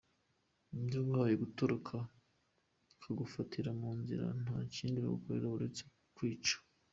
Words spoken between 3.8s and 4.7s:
nzira nta